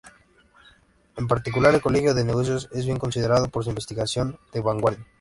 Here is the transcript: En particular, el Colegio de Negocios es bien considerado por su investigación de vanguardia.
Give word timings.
En 1.15 1.27
particular, 1.27 1.75
el 1.75 1.81
Colegio 1.83 2.15
de 2.15 2.23
Negocios 2.23 2.67
es 2.71 2.85
bien 2.85 2.97
considerado 2.97 3.49
por 3.49 3.63
su 3.63 3.69
investigación 3.69 4.39
de 4.51 4.59
vanguardia. 4.59 5.05